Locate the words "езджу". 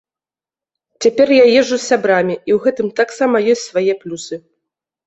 1.59-1.75